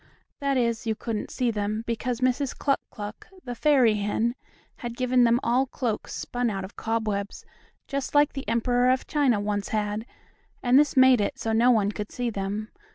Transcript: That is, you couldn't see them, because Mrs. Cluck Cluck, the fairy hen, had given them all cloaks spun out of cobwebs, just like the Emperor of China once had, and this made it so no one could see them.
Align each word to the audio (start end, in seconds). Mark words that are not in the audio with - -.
That 0.39 0.57
is, 0.57 0.87
you 0.87 0.95
couldn't 0.95 1.29
see 1.29 1.51
them, 1.51 1.83
because 1.85 2.21
Mrs. 2.21 2.57
Cluck 2.57 2.79
Cluck, 2.89 3.27
the 3.43 3.53
fairy 3.53 3.93
hen, 3.97 4.33
had 4.77 4.97
given 4.97 5.23
them 5.25 5.39
all 5.43 5.67
cloaks 5.67 6.15
spun 6.15 6.49
out 6.49 6.65
of 6.65 6.75
cobwebs, 6.75 7.45
just 7.87 8.15
like 8.15 8.33
the 8.33 8.49
Emperor 8.49 8.89
of 8.89 9.05
China 9.05 9.39
once 9.39 9.67
had, 9.67 10.07
and 10.63 10.79
this 10.79 10.97
made 10.97 11.21
it 11.21 11.37
so 11.37 11.51
no 11.51 11.69
one 11.69 11.91
could 11.91 12.11
see 12.11 12.31
them. 12.31 12.71